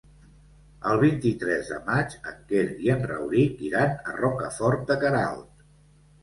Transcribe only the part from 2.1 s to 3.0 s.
en Quer i